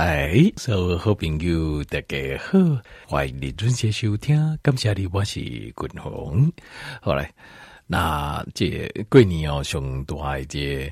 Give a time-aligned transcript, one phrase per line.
[0.00, 2.58] 来，所有好朋友大家好，
[3.06, 4.58] 欢迎你准时收听。
[4.62, 6.50] 感谢你，我是君鸿。
[7.02, 7.28] 好嘞，
[7.86, 10.90] 那这过年哦，上大一节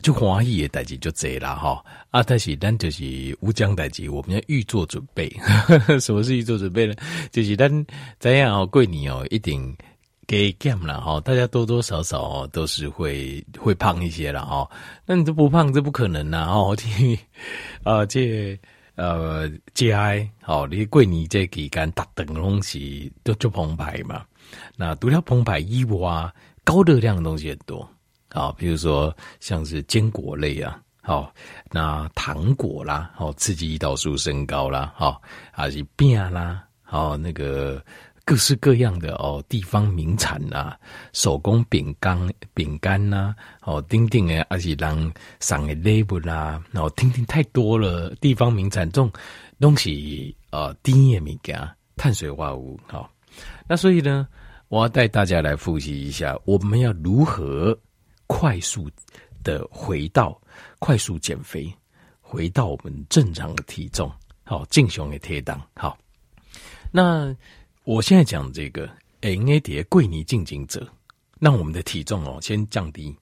[0.00, 1.84] 就欢喜的代志就多了哈。
[2.08, 3.04] 啊，但是咱就是
[3.42, 5.28] 有讲代志，我们要预做准备。
[6.00, 6.94] 什么是预做准备呢？
[7.30, 7.86] 就是咱
[8.18, 9.76] 怎样哦，过年哦，一定。
[10.26, 14.68] 给 game 了哈，大家多多少少都是会会胖一些了哈。
[15.04, 16.76] 那你都不胖，这不可能呐哦。
[17.84, 18.58] 啊，这
[18.96, 24.24] 呃节哀好，你过年这期间大等东西都就澎湃嘛。
[24.76, 26.32] 那除了澎湃以外，
[26.64, 27.88] 高热量的东西很多
[28.30, 31.32] 啊，比如说像是坚果类啊，好，
[31.70, 35.22] 那糖果啦，好，刺激胰岛素升高啦，好，
[35.52, 37.80] 还是饼啦，好那个。
[38.26, 40.76] 各式各样的哦，地方名产呐，
[41.12, 42.18] 手工饼干、
[42.54, 44.98] 饼干呐，哦，丁丁诶，而且让
[45.38, 49.08] 上个 label 啦，哦，听听太多了，地方名产这种
[49.60, 53.08] 东西，呃，低盐米加碳水化合物，好，
[53.68, 54.26] 那所以呢，
[54.66, 57.78] 我要带大家来复习一下，我们要如何
[58.26, 58.90] 快速
[59.44, 60.36] 的回到
[60.80, 61.72] 快速减肥，
[62.20, 65.96] 回到我们正常的体重，好，正常的体重，好，
[66.90, 67.32] 那。
[67.86, 70.84] 我现在讲这个，NAD 贵尼进行者，
[71.38, 73.14] 让我们的体重哦先降低。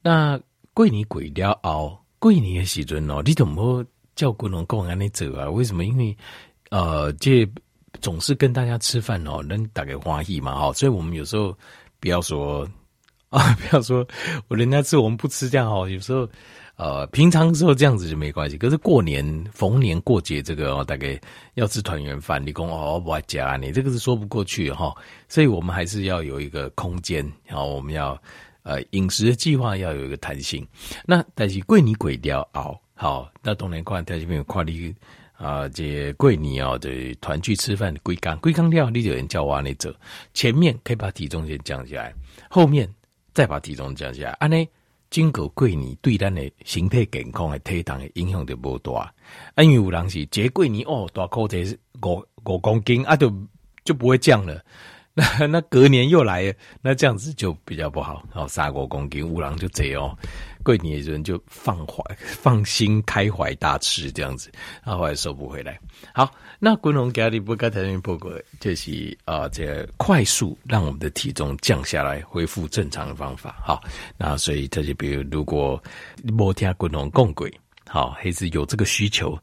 [0.00, 0.40] 那
[0.72, 5.50] 贵尼鬼雕熬贵尼的时阵哦，你怎么叫贵农共安的者啊？
[5.50, 5.84] 为什么？
[5.84, 6.16] 因为
[6.70, 7.46] 呃，这
[8.00, 11.54] 总是跟大家吃饭哦，能打给花艺嘛，哈，所以我们有时候
[12.00, 12.66] 不要说
[13.30, 14.06] 啊，不要说
[14.48, 16.28] 我人家吃我们不吃这样哈，有时候。
[16.78, 21.18] 呃，平常时候这样子就没关系，可是过年逢年过节这个哦，大概
[21.54, 24.94] 要吃团圆饭，你讲哦不加你这个是说不过去哈，
[25.26, 28.20] 所以我们还是要有一个空间，然后我们要
[28.62, 30.68] 呃饮食的计划要有一个弹性。
[31.06, 34.94] 那但是贵你鬼掉哦，好，那当然看在这边有跨例
[35.38, 39.90] 啊，这贵你哦的团聚吃饭的归缸归缸掉，你有人叫我那走，
[40.34, 42.14] 前面可以把体重先降下来，
[42.50, 42.86] 后面
[43.36, 44.66] 再把体重降下来，安尼？
[45.10, 49.12] 经过过年对咱的身体健康的体重的影响就无大，
[49.54, 51.62] 啊，因为有人是节过年哦，大口这
[52.02, 53.30] 五五公斤啊，就
[53.84, 54.58] 就不会降了。
[55.12, 58.22] 那 那隔年又来，那这样子就比较不好。
[58.32, 60.16] 哦三五公斤，有人就这哦，
[60.66, 64.50] 过年的人就放怀放心开怀大吃这样子，
[64.84, 65.78] 然后后来收不回来。
[66.12, 66.28] 好，
[66.58, 73.54] 那滚龙咖喱不该谈不过，就是啊，这快速让我们的体重降下来，恢复正常的方法。
[73.62, 73.80] 好，
[74.18, 75.80] 那所以这就比如如果
[76.16, 77.52] 你没听滚龙共轨，
[77.86, 79.38] 好，还是有这个需求。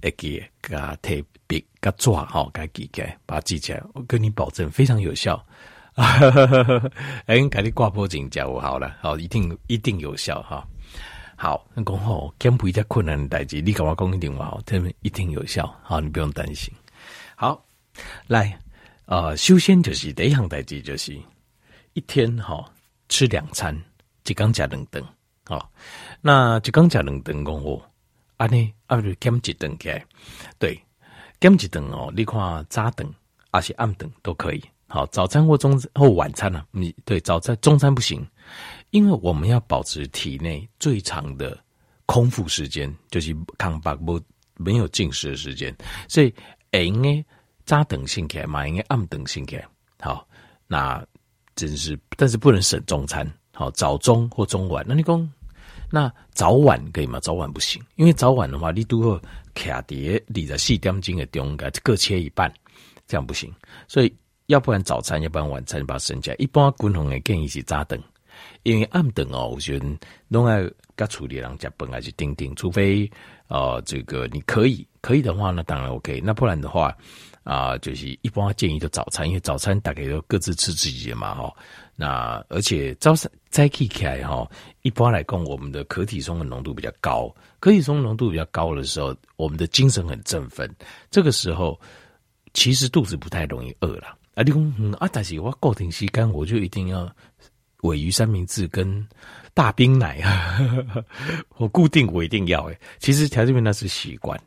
[0.00, 1.12] 来给给他特
[1.48, 3.82] 别给抓好，给记起来，把它记起来。
[3.94, 5.44] 我跟你保证非常有效。
[7.26, 10.64] 哎，给你挂脖颈脚好了，好，一定一定有效哈。
[11.34, 15.66] 好，那讲好，减肥在困难的代志，你跟我讲一定好，这边一定有效。
[15.82, 16.72] 好，你不用担心。
[17.34, 17.60] 好，
[18.28, 18.56] 来，
[19.06, 21.18] 呃，首先就是第一项代志，就是
[21.94, 22.64] 一天哈
[23.08, 23.76] 吃两餐，
[24.24, 25.04] 一缸加两顿。
[25.46, 25.68] 好，
[26.20, 27.82] 那一缸加两顿讲哦。
[28.36, 30.04] 啊呢，啊不减一顿起来，
[30.60, 30.80] 对，
[31.40, 32.12] 减一顿哦。
[32.16, 33.12] 你看早顿
[33.50, 34.62] 还是暗顿都可以。
[34.88, 36.64] 好，早餐或中或晚餐呢？
[36.70, 38.26] 你对早餐、中餐不行，
[38.90, 41.56] 因为我们要保持体内最长的
[42.06, 44.18] 空腹时间，就是抗饱不
[44.56, 45.76] 没有进食的时间。
[46.08, 46.32] 所以，
[46.72, 47.22] 应该
[47.66, 49.68] 早等先起来嘛，应该暗等先起来。
[50.00, 50.26] 好，
[50.66, 51.04] 那
[51.54, 53.30] 真是，但是不能省中餐。
[53.52, 55.32] 好，早中或中晚，那你讲。
[55.90, 57.18] 那早晚可以吗？
[57.20, 59.22] 早晚不行，因为早晚的话，你都要
[59.54, 62.52] 卡碟，你的四点钟的中间各切一半，
[63.06, 63.50] 这样不行。
[63.86, 64.14] 所以，
[64.48, 66.36] 要不然早餐，要不然晚餐，把它省下来。
[66.38, 68.02] 一般均衡的建议是早顿，
[68.62, 69.86] 因为暗顿哦，我觉得
[70.26, 70.66] 弄爱
[70.96, 73.08] 该处理人家本来就定定，除非
[73.48, 76.22] 呃这个你可以可以的话，那当然 OK。
[76.24, 76.96] 那不然的话
[77.44, 81.54] 啊、就是一般建议就早餐，因为早餐大概都各自吃自己的嘛，哈。
[81.94, 84.50] 那而且早上再起来哈，
[84.82, 90.70] 一般来讲，我们的可体松的浓度比较高，可体松浓度比较高的时候，我们的精神很振奋。
[91.10, 91.78] 这个时候
[92.54, 94.17] 其实肚子不太容易饿了。
[94.38, 97.12] 啊，你讲嗯啊，但是我固定时间我就一定要
[97.80, 99.04] 鮪鱼三明治跟
[99.52, 100.58] 大冰奶啊，
[101.58, 102.78] 我固定我一定要诶。
[103.00, 104.40] 其实条件面那是习惯，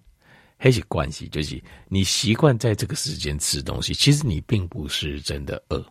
[0.56, 5.86] 还是关系，就是你习惯在这个时间吃东西，其实你并不是真的饿。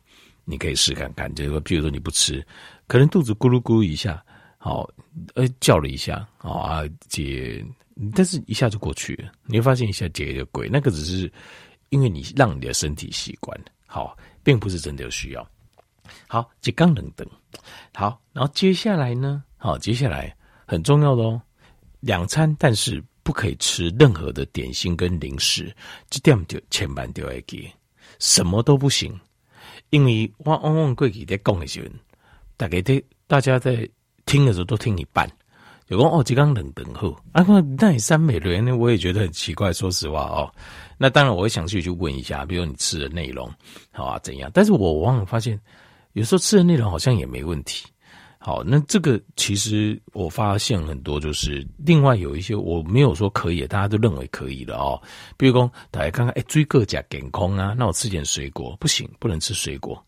[0.47, 2.45] 你可以试看看，就是说，比如说你不吃，
[2.87, 4.25] 可能肚子咕噜咕噜一下，
[4.57, 4.89] 好，
[5.35, 7.63] 呃，叫了一下，好啊，解，
[8.15, 9.31] 但是一下就过去了。
[9.45, 11.31] 你会发现一下解就鬼，那个只是
[11.91, 13.57] 因为你让你的身体习惯，
[13.93, 15.45] 好，并不是真的有需要。
[16.29, 17.29] 好，这刚冷灯，
[17.93, 20.33] 好，然后接下来呢，好，接下来
[20.65, 21.43] 很重要的哦，
[21.99, 25.75] 两餐，但是不可以吃任何的点心跟零食，
[26.09, 27.69] 这点就千万就要记，
[28.21, 29.19] 什么都不行。
[29.91, 31.89] 因为我往往过去在讲的时候，
[32.57, 33.89] 大概在大家在
[34.25, 35.29] 听的时候都听一半。
[35.91, 37.45] 有讲哦，这刚冷等候啊，
[37.77, 39.73] 那三美人呢，我也觉得很奇怪。
[39.73, 40.49] 说实话哦，
[40.97, 43.53] 那当然我会详细去问一下，比如你吃的内容
[43.91, 44.49] 好啊怎样？
[44.55, 45.59] 但是我往往发现，
[46.13, 47.85] 有时候吃的内容好像也没问题。
[48.39, 55.01] 好，那这个其实我发现很多，就是另外有一些我没有说可以，大家都认为可以的哦。
[55.37, 60.01] 比如说大家看看，哎，追个甲减空啊，那我吃点水果不行，不能吃水果。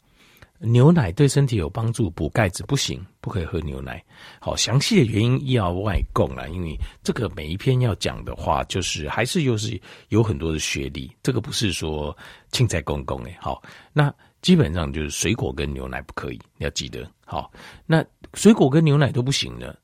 [0.63, 4.03] 牛奶对身体有帮助，补钙质不行，不可以喝牛奶。
[4.41, 12.17] 好，详细的原因要外供了，因为这个每一篇要讲的话，就是还是又是有很多的学历，这个不是说
[12.53, 13.37] 青菜公公诶。
[13.41, 13.63] 好，
[13.93, 14.13] 那。
[14.43, 17.09] 基本上就是水果跟牛奶不可以，你要记得。
[17.25, 17.49] 好，
[17.87, 18.05] 那
[18.35, 19.79] 水果跟牛奶都不行的，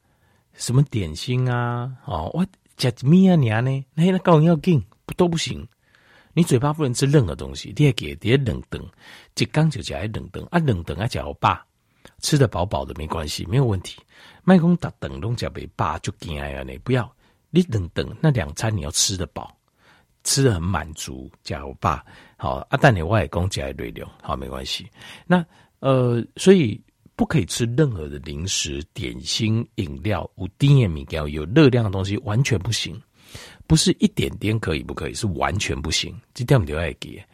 [0.55, 2.45] 什么点心啊，哦，我
[2.77, 3.85] 吃米啊娘呢？
[3.95, 5.65] 那那高要紧不都不行。
[6.39, 8.81] 你嘴巴不能吃任何东西，你也给别冷冻，
[9.35, 11.61] 一刚就加冷冻啊，冷冻啊加饱，
[12.21, 14.01] 吃得饱饱的没关系，没有问题。
[14.45, 17.13] 麦公打等东加被饱就惊啊你不要，
[17.51, 19.53] 你冷等那两餐你要吃得饱。
[20.23, 22.05] 吃的很满足，加我爸
[22.37, 24.89] 好啊，但你外公加瑞流好没关系。
[25.27, 25.45] 那
[25.81, 26.81] 呃，所以
[27.17, 32.97] 不可以吃任何的零食、点心、饮料、无低盐米糕有热量的东西，完全不行。
[33.69, 36.13] 不是一点点可以不可以，是完全不行。
[36.35, 37.25] 这点我们就要给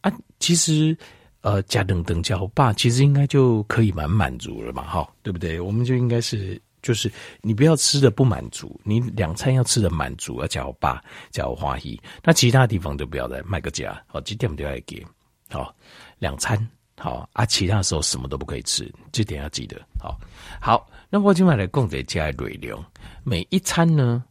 [0.00, 0.10] 啊。
[0.38, 0.96] 其实
[1.42, 5.60] 呃，加等等加我爸，其实应该就可以蛮满足了嘛，哈，对不对？
[5.60, 6.58] 我们就应该是。
[6.82, 10.98] 就是你不要吃的不满足，你两餐要吃的满足，要叫我爸
[11.30, 15.06] 叫我花姨，那其他地方都不要再卖个价，好，这点都要给，
[15.50, 15.76] 好，
[16.18, 16.56] 两餐
[16.96, 20.18] 好啊，其他时候什么都不可以吃，这点要记得，好，
[20.58, 22.82] 好，那我今晚来供给加瑞流，
[23.24, 24.24] 每一餐呢，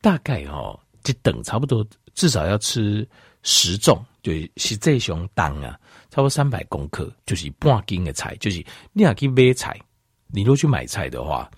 [0.00, 0.76] 大概哦，
[1.06, 3.08] 一等差不多，至少要吃
[3.42, 5.78] 十种，就是这熊当啊，
[6.10, 9.78] 差不多三百公克，就是半斤的菜，就是你要去买菜，
[10.28, 11.50] 你如果去买菜的话。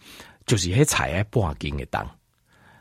[0.47, 2.07] 就是迄菜爱半斤的当，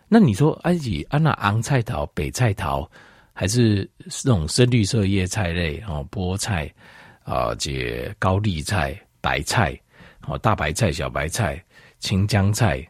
[0.10, 2.86] 那你说埃及安那红菜头、白菜头，
[3.32, 3.90] 还是
[4.26, 6.70] 那种深绿色叶菜类哦，菠菜
[7.24, 9.80] 啊，这高丽菜、白菜
[10.28, 11.64] 哦，大白菜、小白菜、
[12.00, 12.86] 青江菜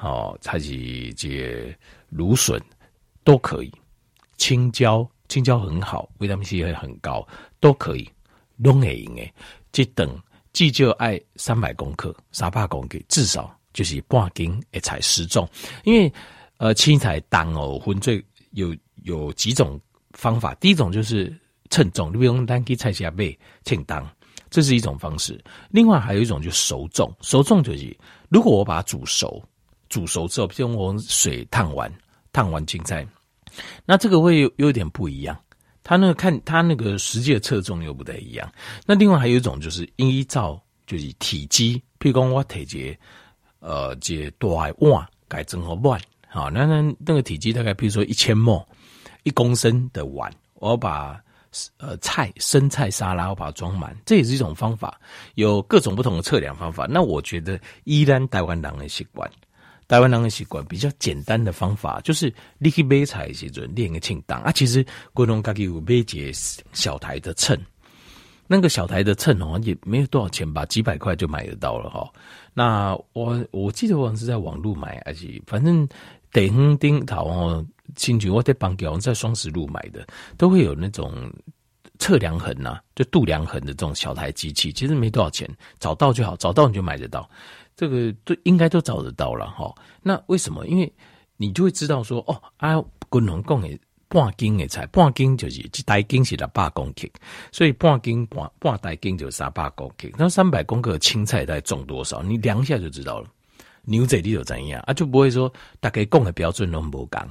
[0.00, 1.76] 哦，还是这
[2.08, 2.58] 芦笋
[3.24, 3.72] 都可以。
[4.36, 7.26] 青椒，青椒很好，维他命 C 也很高，
[7.58, 8.08] 都可以。
[8.58, 9.34] 拢会用诶，
[9.72, 10.16] 这等
[10.52, 13.52] 至少爱三百公克、三百公克，至少。
[13.72, 15.50] 就是半斤一菜十种，
[15.82, 16.12] 因为
[16.58, 18.72] 呃青菜当哦分最有
[19.02, 19.80] 有几种
[20.12, 21.36] 方法，第一种就是
[21.70, 24.08] 称重，你比如用单斤菜下背称当，
[24.48, 25.42] 这是一种方式。
[25.70, 27.98] 另外还有一种就是熟重，熟重就是
[28.28, 29.42] 如果我把它煮熟，
[29.88, 31.92] 煮熟之后，比如我水烫完
[32.34, 33.06] 烫完青菜，
[33.86, 35.34] 那这个会有有点不一样，
[35.82, 38.52] 它那个看它那个实际的侧重又不太一样。
[38.84, 42.94] 那另外还有一种就是依照就是体积，譬如讲我体积。
[43.66, 44.46] 呃，这大
[44.76, 45.98] 碗改成好碗，
[46.28, 48.68] 好，那那那个体积大概，比如说一千毫
[49.22, 51.18] 一公升的碗，我把
[51.78, 55.00] 呃菜生菜沙拉我把它装满，这也是一种方法，
[55.36, 56.86] 有各种不同的测量方法。
[56.86, 59.30] 那我觉得依然台湾人的习惯，
[59.88, 64.52] 台湾人的习惯比较简单的方法，就是你去买菜的时阵练个轻档啊。
[64.52, 66.32] 其实国农家己有买一个
[66.72, 67.58] 小台的秤。
[68.46, 72.06] 那个小台的秤哦，也没有多少钱吧，几百块就买得到了哈。
[72.52, 75.88] 那我我记得我是在网络买，而且反正
[76.30, 81.32] 顶顶头哦，进去我在帮给我在双十路买的，都会有那种
[81.98, 85.48] 测量衡呐、啊，就度量衡的这种小台机器，其实没多少钱，
[85.78, 87.26] 找到就好，找到你就买得到，
[87.76, 89.74] 这个都应该都找得到了哈。
[90.02, 90.66] 那为什么？
[90.66, 90.92] 因为
[91.36, 93.78] 你就会知道说哦，啊，滚龙贡诶。
[94.06, 97.08] 半斤的菜，半斤就是一大斤是六百公克，
[97.50, 100.08] 所以半斤半半大斤就三百公克。
[100.16, 102.22] 那三百公克青菜在种多少？
[102.22, 103.28] 你量一下就知道了。
[103.82, 104.92] 牛仔你就怎样啊？
[104.94, 107.28] 就不会说大概讲的标准都不讲。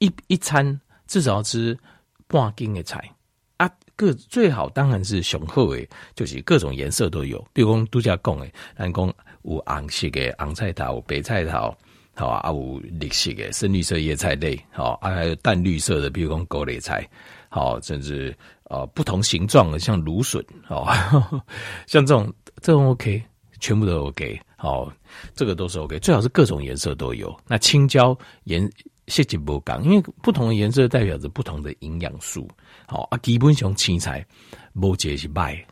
[0.00, 1.78] 一一餐至少要吃
[2.26, 3.10] 半斤的菜
[3.56, 7.42] 啊，个最好当然是雄厚的，就是各种颜色都有。
[7.54, 9.14] 比如讲度假讲的，咱讲
[9.54, 11.74] 有红色的红菜头，有白菜头。
[12.14, 17.08] 好啊，有绿色的深绿色叶菜类，好啊，还有淡绿色的，比如讲高丽菜，
[17.48, 20.92] 好，甚至呃不同形状的，像芦笋，好，
[21.86, 23.22] 像这种这种 OK，
[23.60, 24.92] 全部都 OK，好，
[25.32, 27.32] 这个都是 OK，最好是各种颜色都有。
[27.46, 28.68] 那青椒颜
[29.06, 32.48] 色就不讲，因为不同的颜色代表着不同的营养素，
[32.88, 34.26] 好啊，基本上青菜
[34.74, 35.64] 无一个是坏，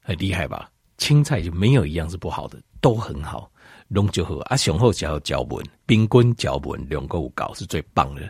[0.00, 0.70] 很厉害吧？
[0.96, 3.50] 青菜就没有一样是不好的，都很好。
[3.88, 8.22] 拢就好啊，雄厚要脚本，冰棍脚本两个五高是最棒的。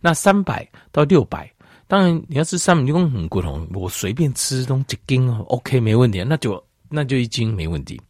[0.00, 1.52] 那三百到六百，
[1.88, 8.00] 当然你要吃三百，你讲很贵哦，我随便吃东一斤哦，OK 没问题，那就那就一斤没问题。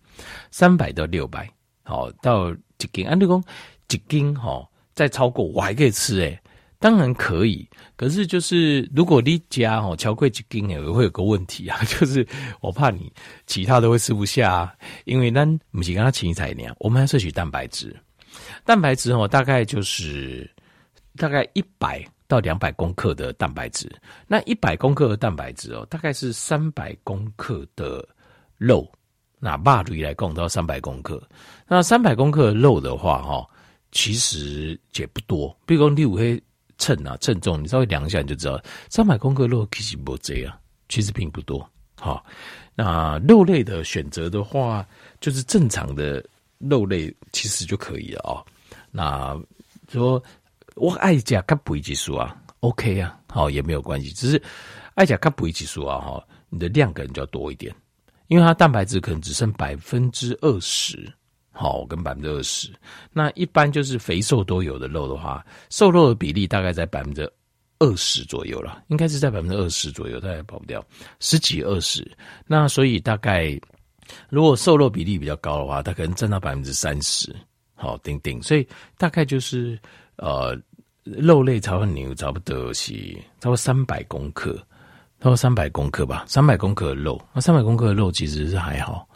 [0.50, 1.50] 三百到六百，
[1.82, 3.42] 好到一斤，啊你讲
[3.88, 6.38] 一斤哈，再超过我还可以吃诶。
[6.80, 12.24] 当然可以，可是就是如果你家哦超过一斤也会有个问题啊， 就是
[12.60, 13.12] 我怕你
[13.46, 17.96] 其他都会吃不下，啊，因为咱不是跟他青菜一样，我们要摄取蛋白质，
[18.64, 20.48] 蛋白质哦大概就是
[21.16, 23.90] 大概一百到两百公克的蛋白质，
[24.28, 28.06] 那一百公克的蛋白质哦大概是三百公克的
[28.56, 28.88] 肉，
[29.40, 31.20] 那肉类来讲到三百公克，
[31.66, 33.44] 那三百公克的肉的话哈，
[33.90, 36.40] 其实也不多，比如讲你有些。
[36.78, 40.58] 称啊，称重，你稍微量一下你就知道，三百公克肉其实不这样，
[40.88, 41.68] 其实并不多。
[41.96, 42.24] 好，
[42.74, 44.86] 那肉类的选择的话，
[45.20, 46.24] 就是正常的
[46.58, 48.46] 肉类其实就可以了哦。
[48.90, 49.36] 那
[49.88, 50.22] 说
[50.76, 54.40] 我爱加卡布伊激素啊，OK 啊，好也没有关系，只是
[54.94, 57.74] 爱加卡布伊激素啊，哈，你的量可能就要多一点，
[58.28, 61.12] 因为它蛋白质可能只剩百分之二十。
[61.60, 62.70] 好，跟百分之二十，
[63.12, 67.28] 那一般就是肥瘦都有的肉的话，瘦肉的比例大概在百分之
[67.80, 70.80] 二十左右了，应该是在百分之二十左右，大概跑不掉
[71.18, 72.08] 十几二十。
[72.46, 73.60] 那所以大概
[74.28, 77.34] 如果瘦肉比例比较高的话，它可能占到百分之三十。
[77.74, 78.64] 好，顶顶，所以
[78.96, 79.76] 大概就是
[80.14, 80.56] 呃，
[81.02, 82.92] 肉类差不多牛差不多是
[83.40, 84.54] 差不多三百公克，
[85.20, 89.07] 超过三百公克吧，三百公克的肉，那三百公克的肉其实是还好。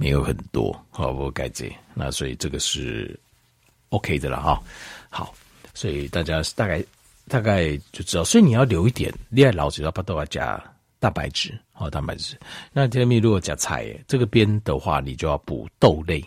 [0.00, 3.18] 没有很多，好，我改这，那所以这个是
[3.88, 4.62] OK 的了哈。
[5.10, 5.34] 好，
[5.74, 6.82] 所以大家大概
[7.26, 10.62] 大概就知道，所以你要留一点，恋爱老子要把都要加
[11.00, 12.38] 蛋白质，好，蛋白质。
[12.72, 16.24] 那这边如果加菜，这个边的话，你就要补豆类，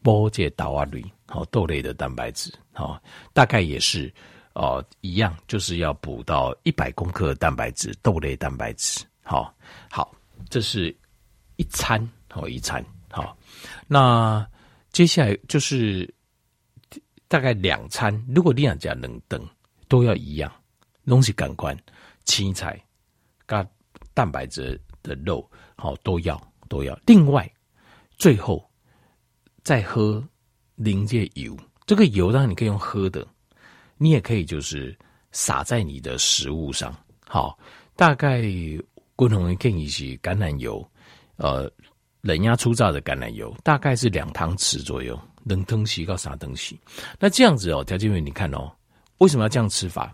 [0.00, 3.02] 波介豆啊绿，好，豆类的蛋白质，好，
[3.32, 4.14] 大概也是
[4.52, 9.52] 哦一样，就是要补到一百公克蛋白质，豆类蛋白质，好，
[9.90, 10.14] 好，
[10.48, 10.94] 这是
[11.56, 12.08] 一餐。
[12.34, 13.34] 哦，一餐好，
[13.86, 14.46] 那
[14.92, 16.12] 接下来就是
[17.28, 18.12] 大概两餐。
[18.28, 19.42] 如果你想加冷等，
[19.88, 20.52] 都要一样，
[21.06, 21.74] 东西感官
[22.24, 22.78] 青菜
[23.48, 23.66] 加
[24.12, 26.98] 蛋白质的肉，好都要都要。
[27.06, 27.50] 另外，
[28.18, 28.62] 最后
[29.62, 30.22] 再喝
[30.74, 31.56] 临界油，
[31.86, 33.26] 这个油当然你可以用喝的，
[33.96, 34.94] 你也可以就是
[35.32, 36.94] 撒在你的食物上。
[37.26, 37.58] 好，
[37.94, 38.42] 大概
[39.14, 40.86] 共同建议是橄榄油，
[41.36, 41.72] 呃。
[42.26, 46.78] 冷压粗榨的橄榄油大概是两汤匙左右，冷东西告啥东西？
[47.20, 48.68] 那这样子哦，条件员你看哦，
[49.18, 50.12] 为什么要这样吃法？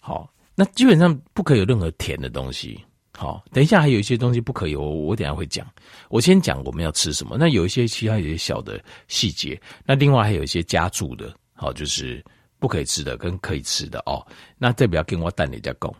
[0.00, 2.84] 好，那基本上不可以有任何甜的东西。
[3.16, 5.66] 好，等一下还有一些东西不可以，我我等下会讲。
[6.10, 7.36] 我先讲我们要吃什么。
[7.38, 12.22] 那有一些其他有一些小的细节，那另外还有一些加注的，好，就是
[12.58, 14.20] 不可以吃的跟可以吃的哦。
[14.58, 15.94] 那这不要跟我蛋你家讲。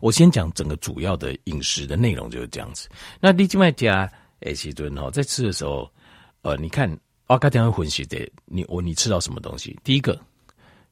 [0.00, 2.88] 我先讲整个主要的饮食的内容就是这样子。
[3.20, 4.10] 那你另外加。
[4.40, 5.90] 哎，其实哦，在吃的时候，
[6.42, 6.88] 呃，你看，
[7.26, 9.78] 阿卡会混血的，你我你吃到什么东西？
[9.82, 10.18] 第一个，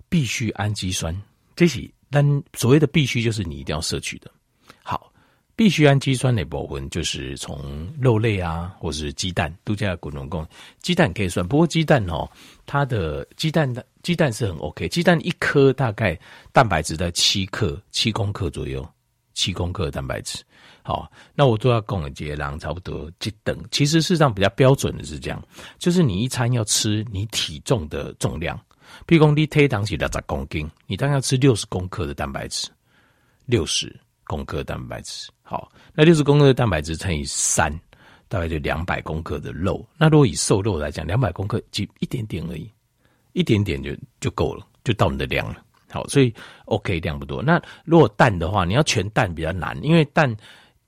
[0.08, 1.14] 必需氨基酸，
[1.54, 4.30] 这是但所谓的必须，就是你一定要摄取的。
[4.82, 5.12] 好，
[5.54, 10.46] 必需氨基酸的部分就是从肉类啊，或是鸡蛋，都加滚龙贡，
[10.80, 12.28] 鸡蛋可以算，不过鸡蛋哦，
[12.66, 16.18] 它的鸡蛋的鸡蛋是很 OK，鸡蛋一颗大概
[16.52, 18.86] 蛋白质在七克，七公克左右，
[19.34, 20.42] 七公克的蛋白质。
[20.87, 23.59] 好，那我都要供的节量差不多几等。
[23.71, 25.43] 其实事实上比较标准的是这样，
[25.79, 28.55] 就是你一餐要吃你体重的重量。
[29.07, 32.69] 譬如说你体重是六十公斤，你大概要吃六十公克的蛋白质，
[33.47, 35.31] 六十公克蛋白质。
[35.43, 37.73] 好，那六十公克的蛋白质乘以三，
[38.29, 39.83] 大概就两百公克的肉。
[39.97, 42.71] 那如果以瘦肉来讲，两百公克就一点点而已，
[43.33, 45.64] 一点点就就够了，就到你的量了。
[45.91, 46.31] 好，所以
[46.67, 47.43] OK 量不多。
[47.43, 50.37] 那如果蛋的话，你要全蛋比较难，因为蛋。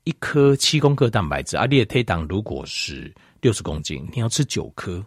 [0.07, 1.65] 一颗七公克蛋白质，啊！
[1.65, 5.03] 你的推档如果是六十公斤，你要吃九颗，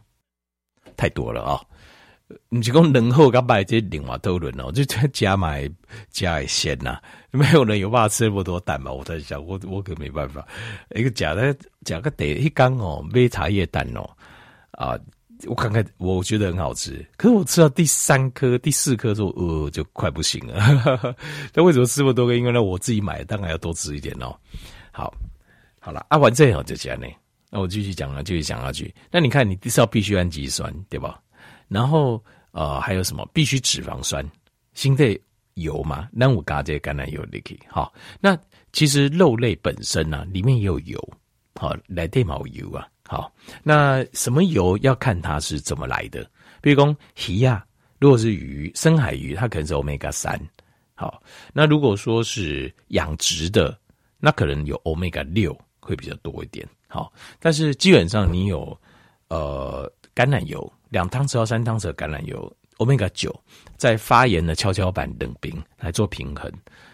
[0.94, 2.36] 太多了啊、哦！
[2.50, 5.66] 你只讲能后刚买这另外讨论哦，就加买
[6.10, 6.98] 加鲜呐，
[7.30, 8.92] 没有人有办法吃那么多蛋嘛？
[8.92, 10.46] 我在想，我我可没办法，
[10.94, 14.06] 一个假的假个得一缸哦，杯茶叶蛋哦，
[14.72, 15.00] 啊，
[15.46, 21.16] 我看看，我觉得很好吃，可是我吃到第三颗、第四颗之后，呃，就快不行了。
[21.54, 22.36] 那为什么吃那么多个？
[22.36, 24.36] 因为呢，我自己买，当然要多吃一点哦。
[24.92, 25.12] 好，
[25.78, 27.06] 好了，啊、完这样就讲呢。
[27.50, 28.94] 那我继续讲了，继续讲下去。
[29.10, 31.20] 那你看，你是要必须氨基酸，对吧？
[31.68, 33.28] 然后呃，还有什么？
[33.32, 34.24] 必须脂肪酸，
[34.74, 35.18] 新的
[35.54, 36.08] 油嘛？
[36.12, 37.60] 那我加这橄榄油你可以。
[37.68, 38.38] 好，那
[38.72, 41.00] 其实肉类本身呢、里面也有油，
[41.54, 42.86] 好，来电毛油啊。
[43.08, 43.32] 好，
[43.64, 46.28] 那什么油要看它是怎么来的。
[46.60, 47.66] 比如说鱼呀，
[47.98, 50.40] 如果是鱼，深海鱼，它可能是 Omega 三。
[50.94, 51.20] 好，
[51.52, 53.76] 那如果说是养殖的，
[54.20, 56.68] 那可能有 Omega 六会比较多一点。
[56.86, 58.78] 好，但是基本上你有
[59.28, 63.34] 呃橄榄油两汤匙到三汤匙的橄榄油，Omega 九，
[63.76, 66.52] 在发炎的跷跷板冷冰来做平衡。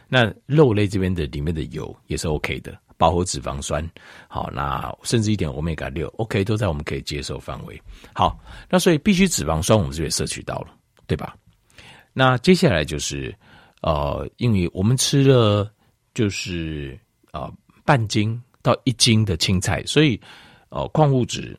[0.09, 2.79] 那肉类这边的里面的油也是 OK 的。
[2.99, 3.87] 饱和脂肪酸，
[4.27, 7.79] 好，那甚至一点 omega 六，OK，都在我们可以接受范围。
[8.15, 8.41] 好，
[8.71, 10.69] 那所以必须脂肪酸我们这边摄取到了，
[11.07, 11.37] 对吧？
[12.15, 13.37] 那接下来就是，
[13.83, 15.71] 呃，因为我们吃了
[16.15, 16.99] 就是
[17.37, 17.53] 呃
[17.85, 20.21] 半斤到一斤的青菜，所以
[20.71, 21.59] 哦矿物质、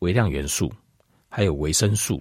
[0.00, 0.72] 微量元素，
[1.28, 2.20] 还有维生素，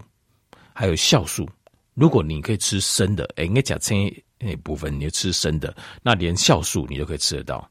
[0.74, 1.50] 还有酵素。
[1.96, 7.70] 如果你可以吃生的，哎，应该讲青那部分你就吃生的，那连酵素你都可以吃得到。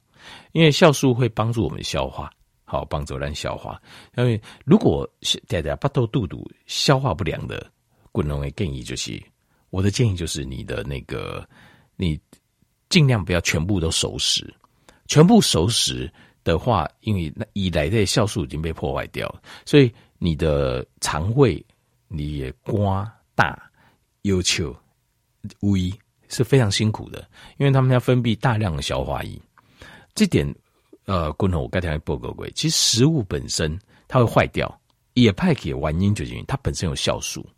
[0.52, 2.30] 因为酵素会帮助我们消化，
[2.64, 3.80] 好帮助咱消化。
[4.16, 5.08] 因为如果
[5.46, 7.70] 大家巴肚肚肚消化不良的，
[8.12, 9.18] 滚龙的建议就是，
[9.70, 11.48] 我的建议就是你的那个，
[11.96, 12.20] 你
[12.90, 14.54] 尽量不要全部都熟食，
[15.08, 16.10] 全部熟食
[16.44, 19.28] 的话，因为那以来的酵素已经被破坏掉，
[19.66, 21.64] 所以你的肠胃
[22.06, 23.60] 你也瓜大
[24.22, 24.74] 忧愁
[25.60, 25.92] 胃
[26.28, 29.40] 是非常辛苦的，因为他们要分泌大量的消化液。
[30.14, 30.54] 这点，
[31.06, 34.80] 呃，共同我刚才报告过，其实食物本身它会坏掉，
[35.14, 37.48] 也派给原因就是因为它本身有酵素。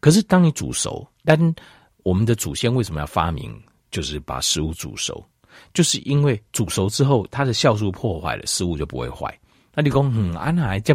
[0.00, 1.54] 可是当你煮熟，但
[2.02, 5.22] 我们的祖先为什么要发明，就是把食物煮熟，
[5.74, 9.36] 就是因为煮熟之后，它的酵素破坏了，食物就不会坏。
[9.74, 10.94] 那你讲，嗯，安还叫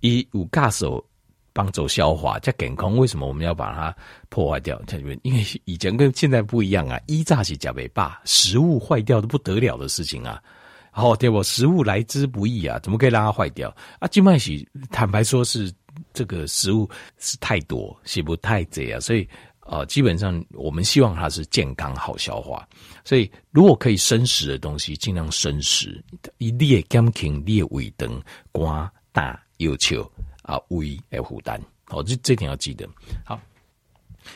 [0.00, 1.04] 以五嘎手
[1.52, 3.94] 帮助消化这健康，为什么我们要把它
[4.28, 4.80] 破坏掉？
[5.22, 10.42] 因为以前跟现在不一样啊，一炸起加尾巴，食物坏掉的不得了的事情啊。
[10.90, 11.42] 好，对不？
[11.42, 14.08] 食物来之不易啊，怎么可以让它坏掉啊？
[14.08, 15.70] 金麦喜坦白说是
[16.14, 16.88] 这个食物
[17.18, 19.28] 是太多，是不太这样，所以
[19.68, 22.66] 呃，基本上我们希望它是健康好消化。
[23.04, 26.02] 所以如果可以生食的东西，尽量生食，
[26.38, 28.20] 以列甘清列胃灯
[28.52, 30.10] 瓜大有球
[30.42, 31.60] 啊胃来负担。
[31.84, 32.88] 好，这这点要记得。
[33.24, 33.40] 好，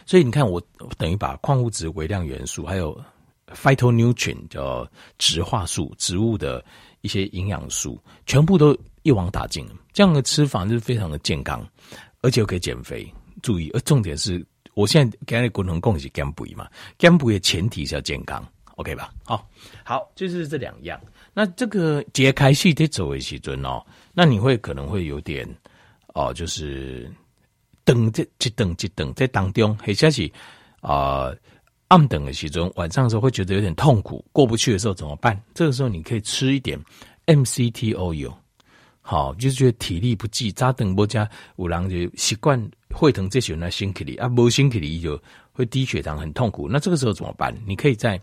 [0.07, 0.61] 所以你看我，
[0.99, 3.01] 等于把矿物质、微量元素还有。
[3.53, 6.65] Phytonutrient 叫植化素，植物的
[7.01, 9.67] 一些营养素，全部都一网打尽。
[9.93, 11.67] 这样的吃法就是非常的健康，
[12.23, 13.13] 而且又可以减肥。
[13.43, 19.13] 注意，而重点是我现在给你共同共识减肥嘛，减肥的前提是要健康，OK 吧？
[19.25, 19.49] 好，
[19.85, 21.01] 好，就是这两样。
[21.33, 25.49] 那这个解开系得走为其准哦，那你会可能会有点
[26.15, 27.11] 哦，就是
[27.85, 30.31] 等这这等这等在当中，或者是
[30.81, 31.33] 啊。
[31.91, 35.37] 暗等的时钟，晚上的时候会觉得有点痛苦，过不去的时候怎么办？
[35.53, 36.81] 这个时候你可以吃一点
[37.27, 38.33] MCT 油
[39.11, 42.57] 好，就是觉得体力不济，扎等波加五郎就习惯
[42.95, 45.21] 会疼这些人来辛苦里啊，不辛苦里就
[45.51, 46.69] 会低血糖很痛苦。
[46.69, 47.53] 那这个时候怎么办？
[47.67, 48.21] 你可以在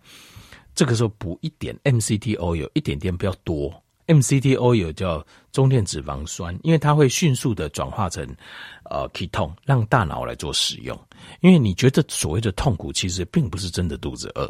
[0.73, 3.69] 这个时候补一点 MCT oil，一点点不要多。
[4.05, 5.21] MCT oil 叫
[5.51, 8.25] 中链脂肪酸，因为它会迅速的转化成
[8.89, 10.97] 呃 ketone，让大脑来做使用。
[11.41, 14.49] 因为你觉得所谓的痛苦，其实并不是真的肚子饿。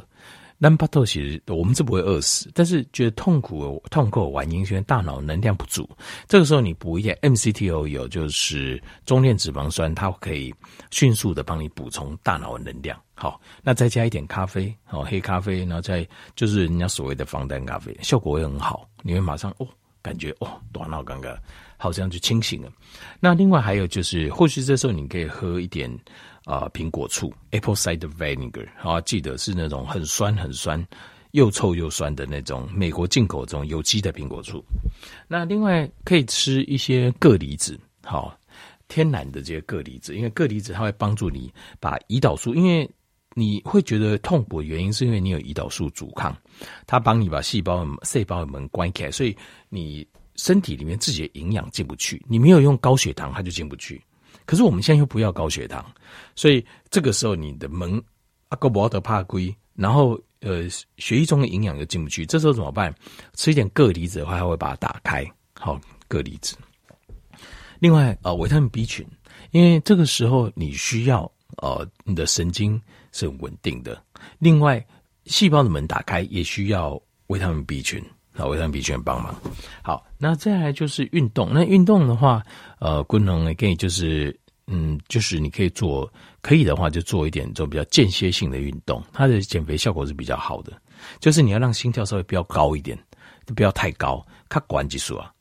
[0.59, 5.87] 南巴豆其实我们是不会饿死，但是觉得痛苦、痛苦原因是因为大脑能量不足。
[6.27, 10.53] 这个时候你补一点 MCTO 有就是中链脂肪酸，它可以
[10.89, 12.99] 迅速的帮你补充大脑的能量。
[13.13, 18.89] 好，那再加一点咖啡，好，黑咖啡，然后再就是人家所谓的防弹咖啡，效果会很好。
[19.03, 19.67] 你会马上哦，
[20.01, 21.37] 感觉哦，大脑刚刚
[21.77, 22.69] 好像就清醒了。
[23.19, 25.91] 那另外还有就是，或许这时候你可以喝一点
[26.47, 30.81] 啊苹果醋 （apple cider vinegar），好，记得是那种很酸很酸、
[31.31, 34.63] 又臭又酸的那种美国进口这种有机的苹果醋。
[35.27, 38.33] 那另外可以吃一些铬离子，好，
[38.87, 42.89] 天然的这些铬离子，因为铬离子它会帮助你把胰岛素，因为
[43.33, 46.33] 你会觉得痛苦的原因是因为你有胰岛素阻抗，
[46.85, 49.35] 它帮你把细胞细胞的门关起来，所以
[49.67, 50.07] 你
[50.37, 52.23] 身体里面自己的营养进不去。
[52.25, 54.01] 你没有用高血糖，它就进不去。
[54.47, 55.85] 可是我们现在又不要高血糖，
[56.35, 58.01] 所以这个时候你的门
[58.49, 62.91] 阿哥伯德帕龟，然后呃血液中的营养又进不去，这时候怎么办？
[63.35, 65.23] 吃一点铬离子的话，它会把它打开。
[65.53, 65.79] 好，
[66.09, 66.57] 铬离子。
[67.77, 69.05] 另外啊，维他命 B 群，
[69.51, 72.81] 因为这个时候你需要呃你的神经。
[73.13, 73.99] 是稳定的。
[74.37, 74.85] 另外，
[75.25, 78.03] 细胞的门打开也需要维他命 B 群，
[78.37, 79.35] 啊，维他命 B 群帮忙。
[79.83, 81.49] 好，那再来就是运动。
[81.51, 82.43] 那运动的话，
[82.79, 90.71] 呃，功能呢可以就是，嗯，就是你可以做，可以的话就做一点这种比较间歇性的运动，它的减肥效果是比较好的。
[91.19, 92.97] 就是你要让心跳稍微比较高一点，
[93.55, 95.31] 不要太高，它管技术啊。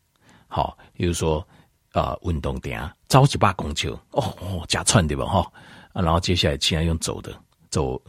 [0.48, 1.46] 好，比如说
[1.92, 5.50] 啊运动点走一百公尺哦哦加串对吧哈，
[5.92, 7.34] 然后接下来现在用走的
[7.68, 8.00] 走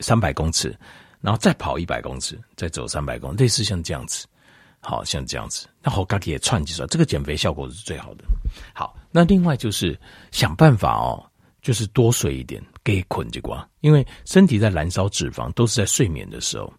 [0.00, 0.76] 三百公尺，
[1.20, 4.26] 然后再跑一百公尺，再走三百公尺，类似像这样子，
[4.84, 8.24] 好像这样子，那好，自己也串起来，这个减肥效果是最好的。
[8.72, 9.98] 好，那另外就是
[10.30, 11.24] 想办法哦。
[11.64, 16.70] 就是多睡一点，给困就光，因为身体在燃烧脂肪都是在睡眠的时候，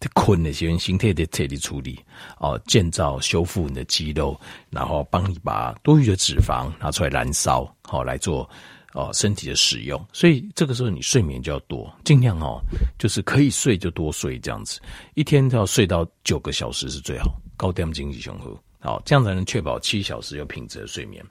[0.00, 2.04] 它困那些形态的彻底处理
[2.40, 4.36] 哦，建造修复你的肌肉，
[4.68, 8.50] 然后帮你把多余的脂肪拿出来燃烧，好来做
[8.94, 10.04] 哦身体的使用。
[10.12, 12.60] 所以这个时候你睡眠就要多，尽量哦，
[12.98, 14.80] 就是可以睡就多睡这样子，
[15.14, 21.24] 一天都要睡到九个小时是最好，高点经济雄厚，好这样才能确保七小时有品质的睡眠。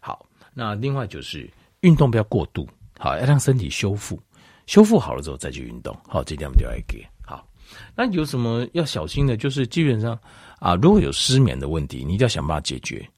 [0.00, 1.48] 好，那另外就是。
[1.82, 4.20] 运动不要过度，好，要让身体修复，
[4.66, 7.46] 修复好了之后再去运动，好，这点我们就要给好。
[7.94, 9.36] 那有什么要小心的？
[9.36, 10.18] 就是基本上
[10.58, 13.08] 啊，如果有失眠的问题，你一定要想办法解决，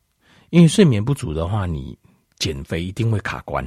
[0.50, 1.98] 因为睡眠不足的话，你
[2.38, 3.66] 减肥一定会卡关。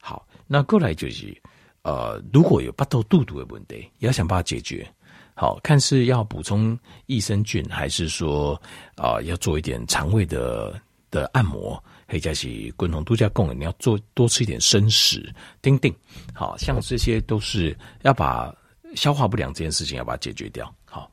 [0.00, 1.36] 好，那过来就是
[1.82, 4.90] 呃，如果有巴肚肚肚的问题，也要想办法解决。
[5.34, 8.60] 好，看是要补充益生菌，还是说
[8.96, 11.82] 啊，要做一点肠胃的的按摩。
[12.08, 15.94] 可以加起滚筒度假供，你要做多吃一点生食，丁丁，
[16.34, 18.54] 好像这些都是要把
[18.94, 20.70] 消化不良这件事情要把它解决掉。
[20.84, 21.10] 好，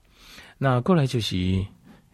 [0.57, 1.37] 那过来就是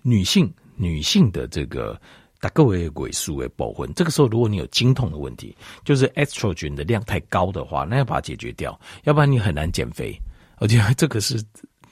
[0.03, 1.99] 女性女性的这个
[2.39, 10.15] 打个位尾数的部分，这个时候如果你有经痛的问题，就是 estrogen 的量太高的话，那要把它解决掉，要不然你很难减肥。
[10.57, 11.43] 而且这个是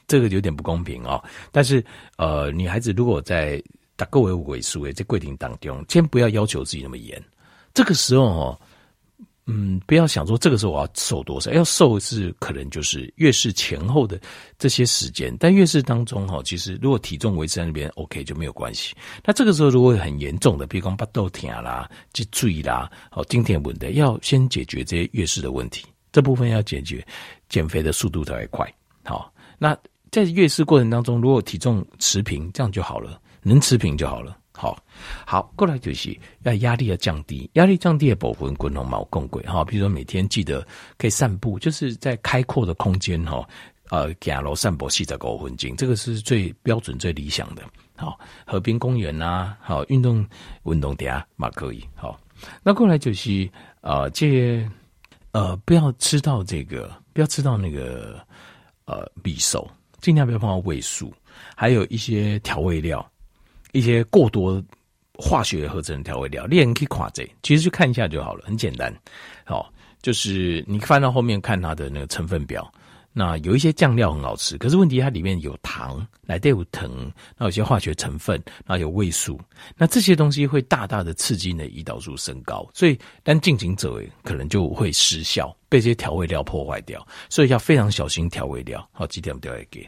[0.08, 1.24] 这个有点不公平哦。
[1.52, 1.84] 但是
[2.18, 3.62] 呃，女孩子如果在
[3.96, 7.22] 打各位尾数诶，在规定当中，先不要要求自己那么严。
[7.74, 8.60] 这个时候哦，
[9.46, 14.20] 嗯，不要想说这个时候我要瘦多少，要瘦是可能就是月事前后的
[14.58, 15.36] 这些时间。
[15.40, 18.96] 但月事当中哈，其实如果体重维持在那边，OK 就没有关系。
[19.24, 25.86] 那这个时候如果很严重的，比如讲巴肚疼啦、脊椎啦、哦经痛问题，要先解决这些月事的问题。
[26.12, 27.06] 这部分要解决，
[27.50, 28.72] 减肥的速度才会快。
[29.04, 29.76] 好，那
[30.14, 33.20] 在月事过程当中，如果体重持平，这样就好了。
[33.42, 34.38] 能持平就好了。
[34.52, 34.78] 好，
[35.26, 39.66] 好，过来就是要压力要降低，压力降低的部分，滚龙毛更贵哈。
[39.66, 40.66] 比如说每天记得
[41.00, 43.44] 可以散步，就是在开阔的空间哈，
[43.90, 47.64] 呃，走路散步四十五分钟，这个是最标准、最理想的。
[47.96, 50.24] 好，河边公园呐、啊，好，运动
[50.66, 51.84] 运动点啊，嘛可以。
[51.96, 52.20] 好，
[52.62, 53.50] 那过来就是
[53.82, 54.64] 呃，这
[55.32, 58.20] 呃，不要吃到这个，不要吃到那个
[58.86, 59.68] 呃，匕首，
[60.04, 61.12] 尽量不要碰到味素，
[61.56, 63.04] 还有一些调味料。
[63.72, 64.64] 一些过多
[65.16, 68.94] 化学合成调味料，猎人可以夸这，其实去看一下就好了，很简单。
[69.44, 72.72] 好，就是你翻到后面看它的那个成分表，
[73.14, 76.90] 那有一些酱料很好吃，可是问题它里面有糖，来带有糖，
[77.38, 79.40] 那有些化学成分，那有味素，
[79.78, 88.86] 那这些东西会大大的刺激你的胰岛素升高，所以当进行者可能就会失效，被这些调味料破坏掉，所以要非常小心调味料。
[88.92, 89.88] 好，几点都要给。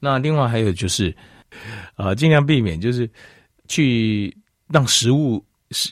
[0.00, 1.14] 那另外还有就是。
[1.96, 3.06] 啊，尽量避免就是
[3.68, 4.34] 去
[4.68, 5.44] 让食物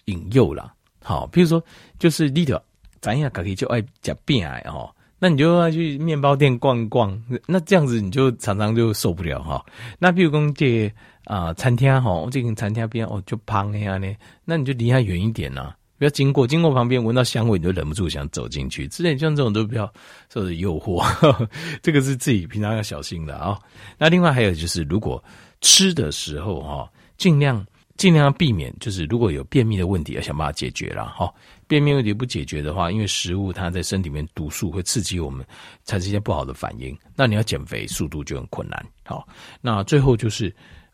[0.06, 0.72] 引诱啦。
[1.04, 1.62] 好，比如说
[1.98, 2.64] 就是你的
[3.02, 4.90] 咱呀，可以就爱吃饼哎哈，
[5.22, 9.64] 那你就要去面包店逛逛，那这样子你就常常就受不了哈。
[9.98, 10.90] 那比如说这
[11.24, 14.12] 啊餐厅哈，这个餐厅边哦就胖呀呢，
[14.46, 18.88] 那你就离它远一点呐，不要经过，经过旁边闻到香味你就忍不住想走进去。
[18.88, 19.92] 之类像这种都不要
[20.32, 21.04] 受的诱惑，
[21.82, 23.58] 这个是自己平常要小心的啊。
[23.98, 25.22] 那另外还有就是如果
[25.60, 27.62] 吃的时候哈，尽量
[28.00, 31.30] 尽量要避免，就是如果有便秘的问题，要想办法解决了哈。
[31.68, 35.46] 便秘问题不解决的话，因为食物它在身体里面毒素会刺激我们，
[35.84, 36.98] 产生一些不好的反应。
[37.14, 38.86] 那你要减肥，速度就很困难。
[39.04, 39.28] 好，
[39.60, 40.50] 那最后就是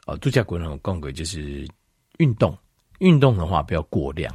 [0.08, 1.64] 呃，度假国人共轨就是
[2.18, 2.58] 运动，
[2.98, 4.34] 运动的话不要过量。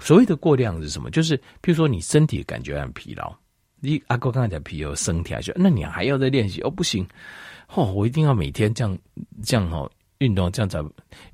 [0.00, 1.08] 所谓的过量是什么？
[1.08, 3.32] 就是譬如说你身体感觉很疲劳，
[3.78, 6.68] 你阿哥刚才讲疲劳身体还是，那你还要再练习哦？
[6.68, 7.06] 不行。
[7.74, 8.98] 哦，我一定要每天这样
[9.44, 9.88] 这样哦，
[10.22, 10.80] 运动这样子，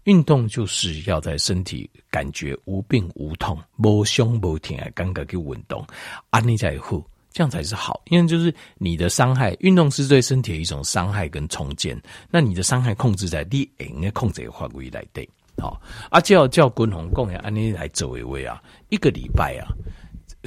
[0.05, 5.87] 运动就是要在身体感觉无病无痛、无胸无痛，刚刚去运动，
[6.31, 8.01] 安利在后，这样才是好。
[8.07, 12.01] 因为就是你的伤害，运动是对身体的一种伤害跟重建。
[12.31, 15.81] 那你的伤害控制在你应该控制的范围来对，好。
[16.11, 19.69] 啊，叫叫滚红共呀，安利来走一位啊，一个礼拜啊，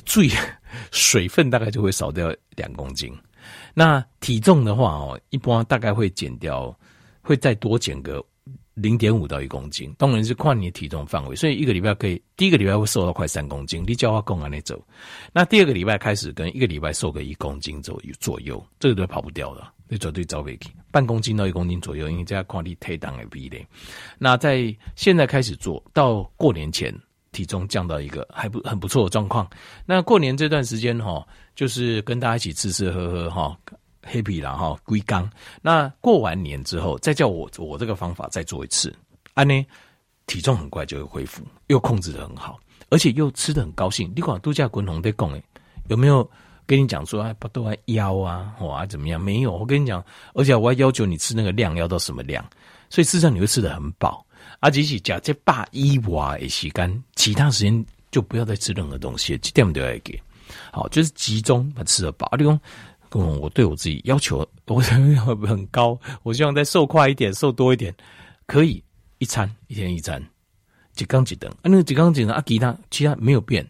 [0.03, 0.27] 最
[0.89, 3.13] 水分大概就会少掉两公斤。
[3.73, 6.75] 那体重的话哦，一般大概会减掉，
[7.21, 8.23] 会再多减个
[8.73, 11.35] 零点五到一公斤，当然是看你体重范围。
[11.35, 14.81] 所以一个礼拜可以，第一个礼拜会瘦到快三公斤，你叫他公安那走。
[15.33, 20.59] 那第二个礼拜开始，跟一个礼拜瘦个一公斤左右左右，这个都跑不掉的，你绝对找不起。
[20.89, 23.65] 半公斤到一公斤左右，因为这样看你体重的比例。
[24.17, 26.93] 那在现在开始做到过年前，
[27.31, 29.49] 体重降到一个还不很不错的状况。
[29.85, 33.57] 那过年这段时间哈，就是跟大家一起吃吃喝喝哈
[34.03, 35.29] ，happy 啦哈，归刚。
[35.61, 38.93] 那过完年之后，再叫我我这个方法再做一次，
[39.33, 39.65] 安呢
[40.27, 42.59] 体重很快就会恢复，又控制得很好，
[42.89, 44.11] 而且又吃得很高兴。
[44.15, 45.43] 你管度假滚红在讲诶，
[45.89, 46.29] 有没有
[46.65, 49.19] 跟你讲说啊，不都还腰啊，哇怎么样？
[49.19, 52.45] 没有，我跟你讲，而且我还要求你吃那个量要到什么量，
[52.89, 54.25] 所以事实上你会吃得很饱。
[54.59, 60.21] 啊，只是假这八一瓦的时间，其他时间就不要再吃任何东西，这点都要给。
[60.71, 62.27] 好，就是集中把吃得饱。
[62.31, 62.59] 阿公，
[63.13, 67.93] 嗯，我对我自己要求， 我很高，我希望再瘦快一点，瘦多一点，
[68.45, 68.83] 可以
[69.17, 70.23] 一餐一天一餐，
[70.97, 71.51] 一缸一等。
[71.51, 73.67] 啊，那一缸一等啊，其他其他没有变，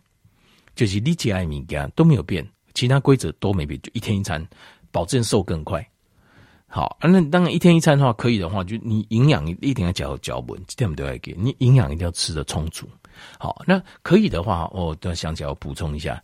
[0.75, 4.47] 就是你只爱物件都没有变，其他规则都没变，就一天一餐，
[4.91, 5.85] 保证瘦更快。
[6.67, 12.87] 好啊，那当然一天一餐的话，可以的话，就你营养一定要嚼嚼稳，这样都要给你营养一定要吃得充足。
[13.37, 16.23] 好，那可以的话，我都想起来我补充一下，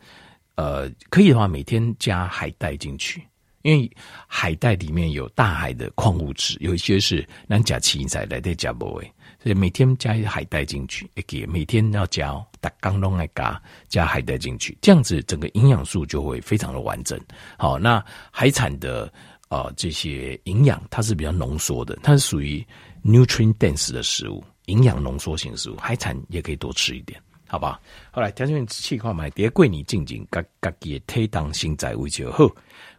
[0.57, 3.25] 呃，可以的话，每天加海带进去，
[3.61, 3.89] 因为
[4.27, 9.03] 海带里面有大海的矿物质，有一些是咱加青菜来的加不会，
[9.41, 17.17] 所以每天加一海带进去，也给每天要加，打刚拢来加加海带进去，这样子整个营养素就会非常的完整。
[17.57, 19.09] 好，那海产的。
[19.49, 22.61] 啊、呃，这些营养它是比较浓缩的，它是属于
[23.01, 27.17] nutrient dense 的食物，营养浓缩型食物，海产也可以多吃一点，
[27.47, 27.79] 好吧？
[28.12, 32.49] 后来条件气况买碟桂你静静，嘎嘎也推当心在为就好。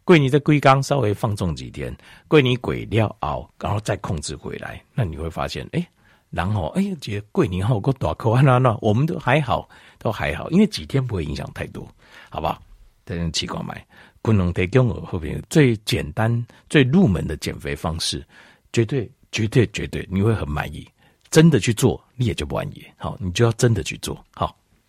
[0.04, 1.94] 贵你的龟缸稍微放纵几天，
[2.26, 5.86] 贵你鬼料熬，然后再控制回来，那你会发现，哎，
[6.30, 11.86] 然后哎，这桂你后个大口啊那那，我们都还好，都还好，因为几天不会影响太多，
[12.30, 12.58] 好吧？
[13.04, 13.86] 条件气况买。
[14.20, 18.22] 不能提供我后边最简单、最入门的减肥方式，
[18.72, 20.86] 绝对、绝对、绝对，你会很满意。
[21.30, 22.84] 真的去做，你也就不安逸。
[22.96, 24.24] 好，你就要真的去做。
[24.34, 24.57] 好。